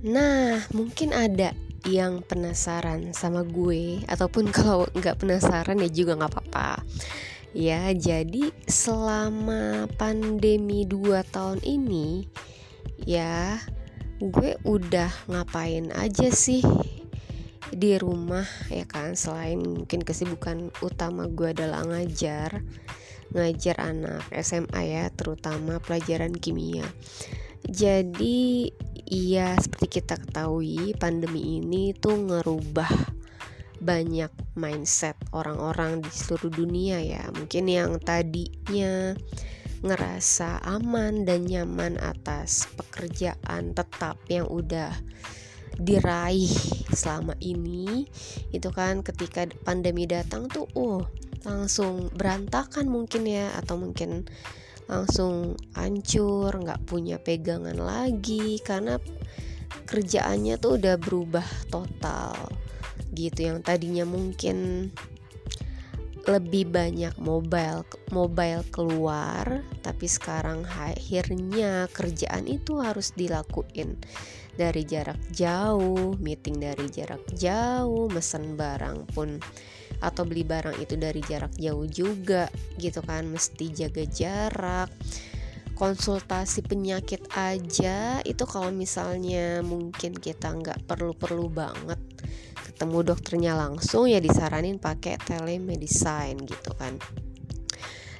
Nah, 0.00 0.64
mungkin 0.72 1.12
ada 1.12 1.52
yang 1.84 2.24
penasaran 2.24 3.12
sama 3.12 3.44
gue 3.44 4.00
ataupun 4.08 4.48
kalau 4.56 4.88
nggak 4.96 5.20
penasaran 5.20 5.80
ya 5.80 5.90
juga 5.92 6.16
nggak 6.16 6.32
apa-apa. 6.32 6.80
Ya, 7.50 7.90
jadi 7.90 8.54
selama 8.70 9.90
pandemi 9.98 10.86
2 10.86 11.20
tahun 11.34 11.58
ini 11.66 12.30
ya 13.04 13.58
gue 14.20 14.60
udah 14.68 15.08
ngapain 15.32 15.88
aja 15.96 16.28
sih 16.28 16.60
di 17.72 17.96
rumah 17.96 18.44
ya 18.68 18.84
kan 18.84 19.16
selain 19.16 19.62
mungkin 19.62 20.04
kesibukan 20.04 20.68
utama 20.84 21.24
gue 21.30 21.56
adalah 21.56 21.86
ngajar 21.88 22.60
ngajar 23.32 23.76
anak 23.80 24.26
SMA 24.42 24.80
ya 24.84 25.04
terutama 25.14 25.80
pelajaran 25.80 26.34
kimia 26.36 26.84
jadi 27.64 28.74
iya 29.10 29.58
seperti 29.58 30.00
kita 30.00 30.16
ketahui 30.16 30.94
pandemi 30.94 31.58
ini 31.58 31.92
tuh 31.92 32.16
ngerubah 32.16 33.20
banyak 33.80 34.30
mindset 34.54 35.16
orang-orang 35.32 36.04
di 36.04 36.12
seluruh 36.12 36.52
dunia 36.52 37.00
ya. 37.00 37.24
Mungkin 37.32 37.64
yang 37.66 37.96
tadinya 37.98 39.16
ngerasa 39.80 40.60
aman 40.62 41.24
dan 41.24 41.48
nyaman 41.48 41.96
atas 41.96 42.68
pekerjaan 42.76 43.72
tetap 43.72 44.20
yang 44.28 44.44
udah 44.44 44.92
diraih 45.80 46.52
selama 46.92 47.32
ini 47.40 48.04
itu 48.52 48.68
kan 48.68 49.00
ketika 49.00 49.48
pandemi 49.64 50.04
datang 50.04 50.44
tuh 50.52 50.68
oh 50.76 51.08
langsung 51.40 52.12
berantakan 52.12 52.84
mungkin 52.92 53.24
ya 53.24 53.48
atau 53.56 53.80
mungkin 53.80 54.28
langsung 54.90 55.54
hancur 55.78 56.50
nggak 56.50 56.82
punya 56.82 57.22
pegangan 57.22 57.78
lagi 57.78 58.58
karena 58.58 58.98
kerjaannya 59.86 60.58
tuh 60.58 60.82
udah 60.82 60.98
berubah 60.98 61.46
total 61.70 62.34
gitu. 63.14 63.54
Yang 63.54 63.58
tadinya 63.62 64.02
mungkin 64.02 64.90
lebih 66.28 66.68
banyak 66.68 67.16
mobile 67.16 67.86
mobile 68.12 68.60
keluar 68.68 69.64
tapi 69.80 70.04
sekarang 70.04 70.68
akhirnya 70.68 71.88
kerjaan 71.96 72.44
itu 72.44 72.76
harus 72.76 73.16
dilakuin 73.16 73.96
dari 74.52 74.84
jarak 74.84 75.16
jauh 75.32 76.12
meeting 76.20 76.60
dari 76.60 76.92
jarak 76.92 77.24
jauh 77.32 78.12
mesen 78.12 78.60
barang 78.60 79.08
pun 79.16 79.40
atau 80.00 80.24
beli 80.24 80.42
barang 80.42 80.80
itu 80.80 80.96
dari 80.96 81.20
jarak 81.24 81.52
jauh 81.56 81.86
juga 81.86 82.48
gitu 82.80 83.04
kan. 83.04 83.28
Mesti 83.28 83.70
jaga 83.72 84.04
jarak 84.08 84.90
konsultasi 85.76 86.60
penyakit 86.64 87.24
aja. 87.32 88.20
Itu 88.24 88.44
kalau 88.44 88.68
misalnya 88.68 89.64
mungkin 89.64 90.12
kita 90.16 90.52
nggak 90.52 90.84
perlu-perlu 90.84 91.46
banget 91.48 92.00
ketemu 92.60 93.12
dokternya 93.12 93.52
langsung 93.56 94.08
ya 94.08 94.20
disaranin 94.24 94.80
pakai 94.80 95.20
telemedicine 95.20 96.44
gitu 96.48 96.72
kan. 96.76 96.96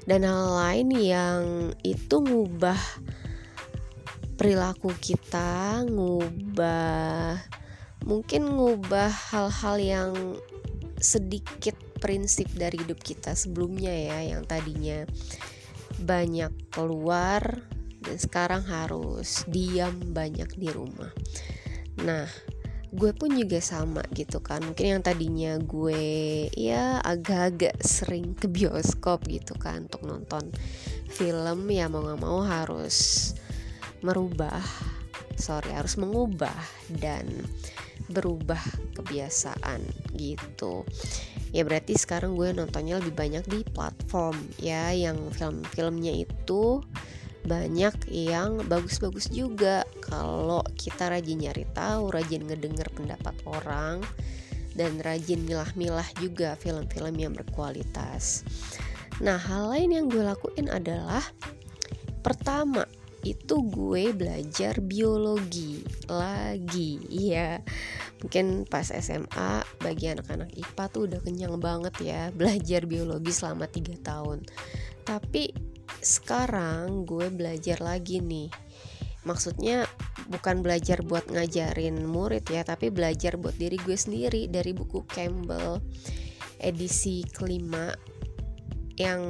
Dan 0.04 0.24
hal 0.24 0.56
lain 0.56 0.88
yang 0.96 1.42
itu 1.84 2.16
ngubah 2.20 2.80
perilaku 4.40 4.96
kita 4.96 5.84
ngubah 5.84 7.36
mungkin 8.08 8.48
ngubah 8.48 9.12
hal-hal 9.12 9.76
yang 9.76 10.12
sedikit 11.00 11.76
prinsip 11.98 12.48
dari 12.52 12.80
hidup 12.80 13.00
kita 13.00 13.32
sebelumnya 13.36 13.92
ya 13.92 14.36
yang 14.36 14.44
tadinya 14.44 15.04
banyak 16.00 16.52
keluar 16.72 17.64
dan 18.00 18.16
sekarang 18.16 18.64
harus 18.64 19.44
diam 19.48 19.92
banyak 20.12 20.48
di 20.56 20.68
rumah. 20.72 21.12
Nah, 22.00 22.24
gue 22.90 23.12
pun 23.12 23.30
juga 23.36 23.60
sama 23.60 24.00
gitu 24.16 24.40
kan. 24.40 24.64
Mungkin 24.64 24.98
yang 24.98 25.02
tadinya 25.04 25.60
gue 25.60 26.48
ya 26.56 26.98
agak-agak 27.04 27.76
sering 27.84 28.32
ke 28.32 28.48
bioskop 28.48 29.28
gitu 29.28 29.52
kan 29.60 29.86
untuk 29.86 30.08
nonton 30.08 30.48
film 31.12 31.68
ya 31.68 31.90
mau 31.90 32.00
nggak 32.00 32.20
mau 32.22 32.40
harus 32.40 33.30
merubah, 34.00 34.64
sorry 35.36 35.76
harus 35.76 36.00
mengubah 36.00 36.56
dan 36.88 37.28
berubah 38.10 38.60
kebiasaan 38.98 39.80
gitu 40.18 40.84
ya 41.50 41.66
berarti 41.66 41.98
sekarang 41.98 42.38
gue 42.38 42.54
nontonnya 42.54 42.98
lebih 42.98 43.14
banyak 43.14 43.44
di 43.46 43.60
platform 43.70 44.38
ya 44.58 44.94
yang 44.94 45.18
film-filmnya 45.34 46.26
itu 46.26 46.82
banyak 47.40 48.12
yang 48.12 48.60
bagus-bagus 48.68 49.32
juga 49.32 49.88
kalau 50.04 50.60
kita 50.76 51.08
rajin 51.08 51.40
nyari 51.40 51.64
tahu, 51.72 52.12
rajin 52.12 52.44
ngedenger 52.44 52.84
pendapat 52.92 53.32
orang 53.48 54.04
dan 54.76 55.00
rajin 55.00 55.40
milah-milah 55.48 56.04
juga 56.20 56.54
film-film 56.60 57.16
yang 57.16 57.32
berkualitas. 57.32 58.44
Nah, 59.24 59.40
hal 59.40 59.72
lain 59.72 59.90
yang 59.92 60.06
gue 60.12 60.20
lakuin 60.20 60.68
adalah 60.68 61.24
pertama 62.20 62.84
itu 63.20 63.54
gue 63.68 64.16
belajar 64.16 64.80
biologi 64.80 65.84
lagi. 66.08 67.00
Iya 67.08 67.60
mungkin 68.20 68.68
pas 68.68 68.88
SMA 68.88 69.64
bagi 69.80 70.12
anak-anak 70.12 70.52
IPA 70.52 70.84
tuh 70.92 71.02
udah 71.08 71.20
kenyang 71.24 71.56
banget 71.60 71.94
ya 72.00 72.22
belajar 72.32 72.84
biologi 72.84 73.32
selama 73.32 73.68
3 73.68 74.00
tahun. 74.00 74.38
Tapi 75.04 75.52
sekarang 76.00 77.04
gue 77.04 77.28
belajar 77.28 77.80
lagi 77.84 78.24
nih. 78.24 78.48
Maksudnya 79.20 79.84
bukan 80.32 80.64
belajar 80.64 81.04
buat 81.04 81.28
ngajarin 81.28 82.08
murid 82.08 82.48
ya 82.48 82.64
tapi 82.64 82.88
belajar 82.88 83.36
buat 83.36 83.52
diri 83.58 83.76
gue 83.76 83.98
sendiri 83.98 84.48
dari 84.48 84.72
buku 84.72 85.04
Campbell 85.04 85.76
edisi 86.56 87.24
kelima 87.28 87.92
yang 89.00 89.20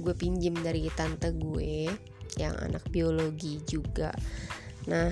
gue 0.00 0.16
pinjem 0.16 0.56
dari 0.60 0.88
tante 0.96 1.32
gue 1.36 1.88
yang 2.38 2.54
anak 2.60 2.84
biologi 2.92 3.62
juga. 3.66 4.12
Nah 4.86 5.10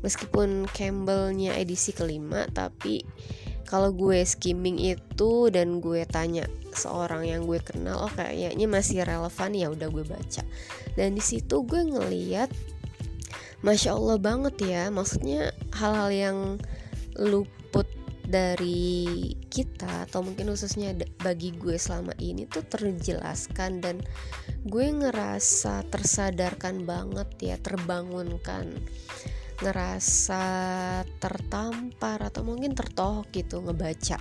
meskipun 0.00 0.66
Campbellnya 0.70 1.56
edisi 1.58 1.92
kelima 1.94 2.46
tapi 2.50 3.02
kalau 3.66 3.90
gue 3.90 4.22
skimming 4.22 4.78
itu 4.78 5.50
dan 5.50 5.82
gue 5.82 6.06
tanya 6.06 6.46
seorang 6.70 7.26
yang 7.26 7.42
gue 7.50 7.58
kenal 7.58 8.06
oh 8.06 8.12
kayaknya 8.14 8.70
masih 8.70 9.02
relevan 9.02 9.50
ya 9.54 9.66
udah 9.70 9.88
gue 9.90 10.04
baca. 10.06 10.42
Dan 10.94 11.18
di 11.18 11.22
situ 11.22 11.66
gue 11.66 11.82
ngeliat 11.82 12.48
masya 13.64 13.96
allah 13.96 14.20
banget 14.20 14.54
ya 14.62 14.82
maksudnya 14.92 15.50
hal-hal 15.74 16.10
yang 16.12 16.38
luput 17.16 17.55
dari 18.26 19.32
kita 19.46 20.10
atau 20.10 20.20
mungkin 20.26 20.50
khususnya 20.50 20.92
bagi 21.22 21.54
gue 21.54 21.78
selama 21.78 22.12
ini 22.18 22.44
tuh 22.50 22.66
terjelaskan 22.66 23.78
dan 23.78 24.02
gue 24.66 24.86
ngerasa 24.90 25.86
tersadarkan 25.86 26.82
banget 26.82 27.28
ya 27.38 27.56
terbangunkan. 27.62 28.74
Ngerasa 29.56 30.44
tertampar 31.16 32.20
atau 32.20 32.44
mungkin 32.44 32.76
tertohok 32.76 33.32
gitu 33.32 33.64
ngebaca 33.64 34.20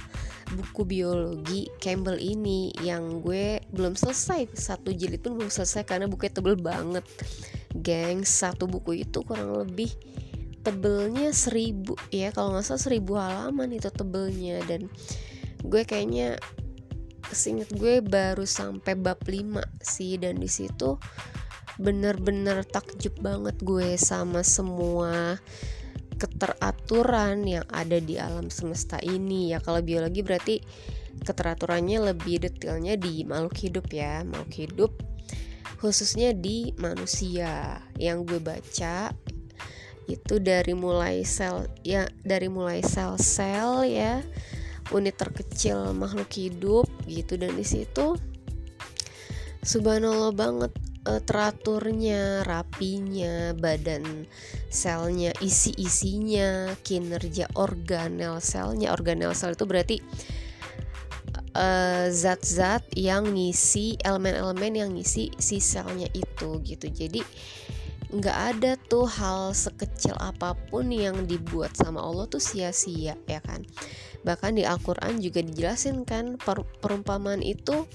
buku 0.54 0.86
biologi 0.86 1.68
Campbell 1.82 2.22
ini 2.22 2.72
yang 2.80 3.20
gue 3.20 3.60
belum 3.74 3.98
selesai. 3.98 4.54
Satu 4.56 4.94
jilid 4.94 5.20
pun 5.26 5.36
belum 5.36 5.52
selesai 5.52 5.84
karena 5.84 6.06
bukunya 6.06 6.32
tebel 6.32 6.56
banget. 6.56 7.04
Geng 7.76 8.24
satu 8.24 8.70
buku 8.70 9.04
itu 9.04 9.20
kurang 9.28 9.60
lebih 9.66 9.92
tebelnya 10.66 11.30
seribu 11.30 11.94
ya 12.10 12.34
kalau 12.34 12.58
nggak 12.58 12.66
salah 12.66 12.82
seribu 12.82 13.14
halaman 13.22 13.70
itu 13.70 13.94
tebelnya. 13.94 14.66
Dan 14.66 14.90
gue 15.62 15.86
kayaknya 15.86 16.42
kesinget 17.30 17.70
gue 17.78 18.02
baru 18.02 18.44
sampai 18.44 18.98
bab 18.98 19.22
5 19.22 19.62
sih. 19.86 20.18
Dan 20.18 20.42
di 20.42 20.50
situ 20.50 20.98
bener-bener 21.78 22.66
takjub 22.66 23.14
banget 23.22 23.62
gue 23.62 23.94
sama 24.02 24.42
semua 24.42 25.38
keteraturan 26.16 27.44
yang 27.44 27.68
ada 27.70 28.00
di 28.02 28.18
alam 28.18 28.50
semesta 28.50 28.98
ini 29.06 29.54
ya. 29.54 29.62
Kalau 29.62 29.86
biologi 29.86 30.26
berarti 30.26 30.56
keteraturannya 31.22 32.12
lebih 32.12 32.42
detailnya 32.42 32.98
di 32.98 33.22
makhluk 33.22 33.56
hidup 33.62 33.88
ya. 33.94 34.26
Makhluk 34.26 34.54
hidup 34.58 34.92
khususnya 35.78 36.34
di 36.34 36.74
manusia. 36.82 37.84
Yang 38.00 38.18
gue 38.34 38.40
baca 38.42 39.14
itu 40.06 40.38
dari 40.38 40.78
mulai 40.78 41.26
sel 41.26 41.66
ya 41.82 42.06
dari 42.22 42.46
mulai 42.46 42.86
sel-sel 42.86 43.86
ya 43.90 44.22
unit 44.94 45.18
terkecil 45.18 45.98
makhluk 45.98 46.30
hidup 46.30 46.86
gitu 47.10 47.42
dan 47.42 47.58
di 47.58 47.66
situ 47.66 48.14
subhanallah 49.66 50.30
banget 50.30 50.72
uh, 51.10 51.22
teraturnya, 51.22 52.46
rapinya, 52.46 53.54
badan 53.58 54.26
selnya, 54.70 55.32
isi-isinya, 55.40 56.74
kinerja 56.82 57.50
organel 57.58 58.42
selnya. 58.42 58.92
Organel 58.92 59.34
sel 59.38 59.58
itu 59.58 59.66
berarti 59.66 59.98
eh, 61.56 62.08
zat-zat 62.12 62.84
uh, 62.84 62.98
yang 63.00 63.32
ngisi 63.32 63.96
elemen-elemen 64.04 64.74
yang 64.76 64.90
ngisi 64.94 65.32
si 65.40 65.58
selnya 65.64 66.10
itu 66.12 66.60
gitu. 66.62 66.92
Jadi 66.92 67.22
nggak 68.14 68.38
ada 68.56 68.78
tuh 68.78 69.10
hal 69.10 69.56
sekecil 69.56 70.14
apa 70.22 70.54
pun 70.70 70.94
yang 70.94 71.26
dibuat 71.26 71.74
sama 71.74 72.02
Allah 72.02 72.30
tuh 72.30 72.42
sia-sia 72.42 73.18
ya 73.26 73.40
kan? 73.42 73.66
Bahkan 74.26 74.58
di 74.58 74.64
Al-Quran 74.66 75.22
juga 75.22 75.42
dijelasin 75.42 76.06
kan 76.06 76.38
per 76.38 76.66
perumpamaan 76.82 77.42
itu 77.46 77.86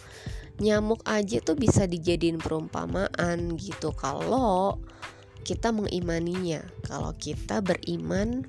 nyamuk 0.61 1.03
aja 1.09 1.41
tuh 1.41 1.57
bisa 1.57 1.87
dijadiin 1.89 2.39
perumpamaan 2.39 3.57
gitu. 3.59 3.91
Kalau 3.97 4.79
kita 5.43 5.73
mengimaninya 5.73 6.63
kalau 6.85 7.17
kita 7.17 7.65
beriman 7.65 8.45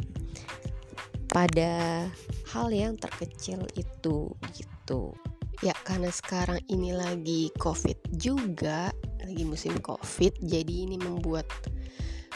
pada 1.32 2.06
hal 2.52 2.68
yang 2.70 3.00
terkecil 3.00 3.64
itu 3.80 4.36
gitu. 4.52 5.16
Ya 5.64 5.72
karena 5.88 6.12
sekarang 6.12 6.60
ini 6.68 6.92
lagi 6.92 7.54
covid 7.62 7.96
juga 8.18 8.92
lagi 9.26 9.44
musim 9.46 9.78
covid 9.80 10.34
jadi 10.42 10.90
ini 10.90 10.98
membuat 10.98 11.48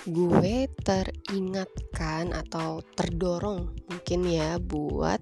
gue 0.05 0.69
teringatkan 0.85 2.29
atau 2.33 2.85
terdorong 2.93 3.73
mungkin 3.89 4.21
ya 4.29 4.61
buat 4.61 5.17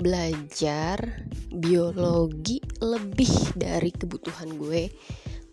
belajar 0.00 1.28
biologi 1.52 2.58
lebih 2.82 3.54
dari 3.54 3.94
kebutuhan 3.94 4.58
gue 4.58 4.90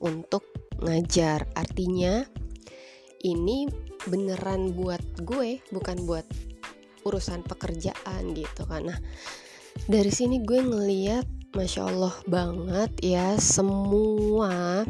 untuk 0.01 0.41
ngajar. 0.81 1.45
Artinya 1.53 2.25
ini 3.21 3.69
beneran 4.09 4.73
buat 4.73 5.01
gue 5.21 5.61
bukan 5.69 6.09
buat 6.09 6.25
urusan 7.05 7.45
pekerjaan 7.45 8.33
gitu 8.33 8.65
nah 8.81 8.97
dari 9.85 10.09
sini 10.09 10.41
gue 10.41 10.57
ngeliat 10.57 11.25
masya 11.51 11.83
allah 11.83 12.15
banget 12.31 12.91
ya 13.03 13.35
semua 13.35 14.87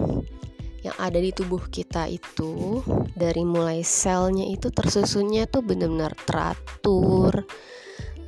yang 0.86 0.98
ada 1.02 1.18
di 1.18 1.34
tubuh 1.34 1.62
kita 1.74 2.06
itu 2.06 2.82
dari 3.18 3.42
mulai 3.42 3.82
selnya 3.82 4.46
itu 4.46 4.70
tersusunnya 4.70 5.50
tuh 5.50 5.66
benar-benar 5.66 6.14
teratur 6.26 7.46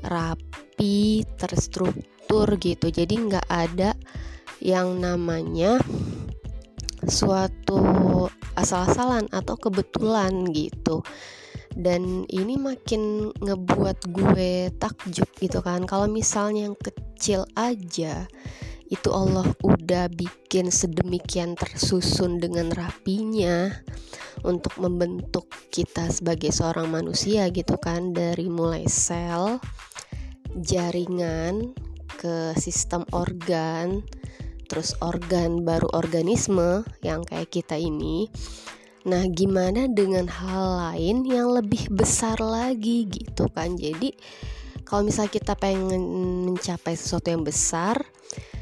rapi 0.01 1.25
terstruktur 1.38 2.57
gitu. 2.57 2.89
Jadi 2.89 3.13
nggak 3.13 3.47
ada 3.50 3.94
yang 4.62 4.97
namanya 4.97 5.77
suatu 7.06 7.81
asal-asalan 8.57 9.29
atau 9.29 9.57
kebetulan 9.57 10.45
gitu 10.53 11.06
dan 11.73 12.25
ini 12.29 12.55
makin 12.57 13.33
ngebuat 13.41 14.09
gue 14.13 14.73
takjub 14.77 15.29
gitu 15.41 15.59
kan. 15.65 15.85
Kalau 15.89 16.05
misalnya 16.05 16.69
yang 16.69 16.77
kecil 16.77 17.45
aja 17.57 18.25
itu 18.91 19.09
Allah 19.09 19.49
udah 19.65 20.05
bikin 20.13 20.69
sedemikian 20.69 21.57
tersusun 21.57 22.37
dengan 22.37 22.69
rapinya 22.69 23.73
untuk 24.45 24.77
membentuk 24.77 25.49
kita 25.73 26.13
sebagai 26.13 26.53
seorang 26.53 26.93
manusia 26.93 27.49
gitu 27.49 27.79
kan. 27.81 28.13
Dari 28.13 28.45
mulai 28.53 28.85
sel 28.85 29.57
jaringan 30.53 31.73
ke 32.21 32.53
sistem 32.55 33.03
organ 33.09 34.05
terus 34.69 34.97
organ 35.05 35.61
baru 35.61 35.85
organisme 35.93 36.81
yang 37.05 37.21
kayak 37.25 37.51
kita 37.53 37.77
ini 37.77 38.29
Nah, 39.03 39.27
gimana 39.27 39.91
dengan 39.91 40.31
hal 40.31 40.95
lain 40.95 41.27
yang 41.27 41.51
lebih 41.51 41.91
besar 41.91 42.39
lagi 42.39 43.03
gitu 43.11 43.51
kan? 43.51 43.75
Jadi, 43.75 44.15
kalau 44.88 45.03
misalnya 45.03 45.35
kita 45.35 45.53
pengen 45.59 46.00
mencapai 46.47 46.95
sesuatu 46.95 47.27
yang 47.27 47.44
besar, 47.44 48.00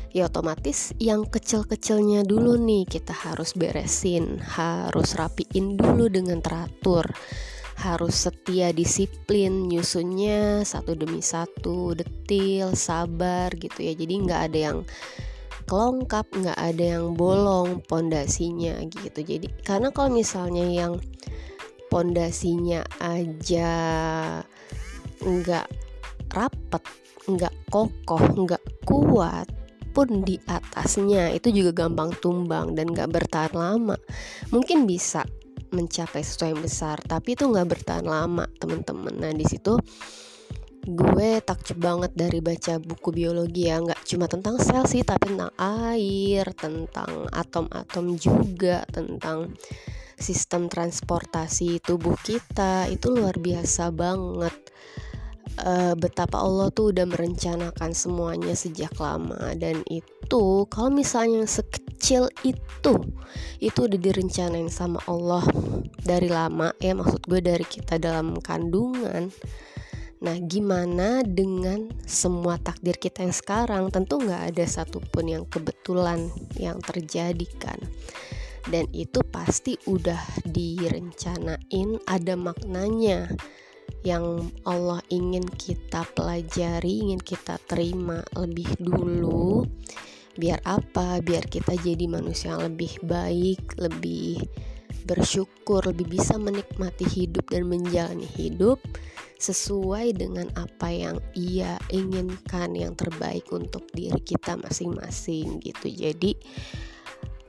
ya 0.10 0.26
otomatis 0.26 0.98
yang 0.98 1.30
kecil-kecilnya 1.30 2.26
dulu 2.26 2.58
nih 2.58 2.90
kita 2.90 3.14
harus 3.14 3.54
beresin, 3.54 4.42
harus 4.42 5.14
rapiin 5.14 5.78
dulu 5.78 6.10
dengan 6.10 6.42
teratur. 6.42 7.06
Harus 7.82 8.30
setia 8.30 8.70
disiplin 8.70 9.66
nyusunnya 9.66 10.62
satu 10.62 10.94
demi 10.94 11.18
satu, 11.18 11.98
detil, 11.98 12.78
sabar 12.78 13.50
gitu 13.58 13.82
ya. 13.82 13.94
Jadi 13.98 14.14
nggak 14.22 14.42
ada 14.54 14.60
yang 14.70 14.78
kelongkap 15.72 16.28
nggak 16.36 16.60
ada 16.60 17.00
yang 17.00 17.16
bolong 17.16 17.80
pondasinya 17.88 18.84
gitu. 18.92 19.24
Jadi 19.24 19.48
karena 19.64 19.88
kalau 19.96 20.12
misalnya 20.12 20.68
yang 20.68 21.00
pondasinya 21.88 22.84
aja 23.00 23.72
nggak 25.24 25.68
rapet 26.36 26.84
nggak 27.24 27.56
kokoh 27.72 28.20
nggak 28.20 28.64
kuat 28.84 29.48
pun 29.96 30.24
di 30.28 30.36
atasnya 30.44 31.32
itu 31.32 31.52
juga 31.56 31.88
gampang 31.88 32.12
tumbang 32.20 32.76
dan 32.76 32.92
nggak 32.92 33.08
bertahan 33.08 33.56
lama. 33.56 33.96
Mungkin 34.52 34.84
bisa 34.84 35.24
mencapai 35.72 36.20
sesuatu 36.20 36.52
yang 36.52 36.60
besar 36.60 37.00
tapi 37.08 37.40
itu 37.40 37.48
nggak 37.48 37.80
bertahan 37.80 38.04
lama 38.04 38.44
teman-teman. 38.60 39.16
Nah 39.16 39.32
di 39.32 39.48
situ 39.48 39.80
gue 40.82 41.38
takjub 41.46 41.78
banget 41.78 42.12
dari 42.18 42.42
baca 42.42 42.82
buku 42.82 43.14
biologi 43.14 43.70
ya. 43.70 43.78
Nggak 43.78 44.02
cuma 44.10 44.26
tentang 44.26 44.58
sel 44.58 44.86
sih 44.90 45.06
tapi 45.06 45.34
tentang 45.34 45.54
air 45.62 46.46
tentang 46.58 47.30
atom-atom 47.30 48.18
juga 48.18 48.82
tentang 48.90 49.54
sistem 50.18 50.66
transportasi 50.66 51.82
tubuh 51.86 52.18
kita. 52.26 52.90
Itu 52.90 53.14
luar 53.14 53.38
biasa 53.38 53.94
banget. 53.94 54.56
E, 55.62 55.94
betapa 56.00 56.42
Allah 56.42 56.74
tuh 56.74 56.90
udah 56.90 57.06
merencanakan 57.06 57.94
semuanya 57.94 58.58
sejak 58.58 58.98
lama. 58.98 59.54
Dan 59.54 59.86
itu 59.86 60.66
kalau 60.66 60.90
misalnya 60.90 61.46
sekecil 61.46 62.26
itu 62.42 62.94
itu 63.62 63.80
udah 63.86 64.00
direncanain 64.02 64.70
sama 64.74 64.98
Allah 65.06 65.46
dari 66.02 66.26
lama. 66.26 66.74
Ya 66.82 66.98
maksud 66.98 67.22
gue 67.30 67.38
dari 67.38 67.66
kita 67.70 68.02
dalam 68.02 68.42
kandungan 68.42 69.30
Nah, 70.22 70.38
gimana 70.38 71.26
dengan 71.26 71.90
semua 72.06 72.62
takdir 72.62 72.94
kita 73.02 73.26
yang 73.26 73.34
sekarang? 73.34 73.90
Tentu 73.90 74.22
nggak 74.22 74.54
ada 74.54 74.66
satupun 74.70 75.26
yang 75.26 75.44
kebetulan 75.50 76.30
yang 76.62 76.78
terjadi 76.78 77.48
kan. 77.58 77.82
Dan 78.70 78.86
itu 78.94 79.26
pasti 79.26 79.82
udah 79.90 80.22
direncanain, 80.46 81.98
ada 82.06 82.38
maknanya 82.38 83.34
yang 84.06 84.54
Allah 84.62 85.02
ingin 85.10 85.42
kita 85.50 86.06
pelajari, 86.14 87.02
ingin 87.02 87.18
kita 87.18 87.58
terima 87.66 88.22
lebih 88.38 88.70
dulu. 88.78 89.66
Biar 90.38 90.62
apa? 90.70 91.18
Biar 91.26 91.50
kita 91.50 91.74
jadi 91.82 92.06
manusia 92.06 92.54
yang 92.54 92.70
lebih 92.70 92.94
baik, 93.02 93.82
lebih 93.82 94.38
bersyukur, 95.10 95.82
lebih 95.90 96.14
bisa 96.14 96.38
menikmati 96.38 97.10
hidup 97.10 97.50
dan 97.50 97.66
menjalani 97.66 98.30
hidup 98.38 98.78
sesuai 99.42 100.14
dengan 100.22 100.46
apa 100.54 100.94
yang 100.94 101.18
ia 101.34 101.82
inginkan 101.90 102.78
yang 102.78 102.94
terbaik 102.94 103.50
untuk 103.50 103.90
diri 103.90 104.22
kita 104.22 104.54
masing-masing 104.62 105.58
gitu. 105.66 105.90
Jadi 105.90 106.38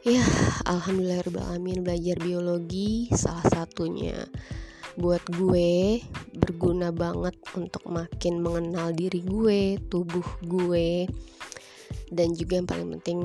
ya 0.08 0.24
alhamdulillahirobbilalamin 0.72 1.84
belajar 1.84 2.16
biologi 2.16 3.12
salah 3.12 3.44
satunya. 3.52 4.24
Buat 4.96 5.24
gue 5.36 6.00
berguna 6.32 6.92
banget 6.92 7.36
untuk 7.52 7.84
makin 7.88 8.40
mengenal 8.40 8.92
diri 8.96 9.20
gue 9.20 9.76
tubuh 9.92 10.24
gue 10.48 11.04
dan 12.12 12.32
juga 12.36 12.60
yang 12.60 12.68
paling 12.68 12.88
penting 13.00 13.20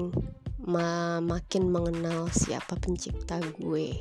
ma 0.67 1.19
makin 1.23 1.71
mengenal 1.71 2.27
siapa 2.31 2.75
pencipta 2.79 3.39
gue 3.59 3.95